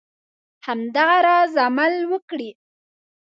[0.65, 2.49] همدغه راز عمل وکړي.